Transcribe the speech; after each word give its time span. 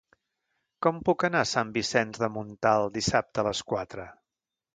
Com 0.85 1.01
puc 1.09 1.25
anar 1.29 1.43
a 1.45 1.49
Sant 1.49 1.73
Vicenç 1.75 2.17
de 2.25 2.31
Montalt 2.39 2.97
dissabte 2.97 3.45
a 3.45 3.47
les 3.51 3.63
quatre? 3.75 4.09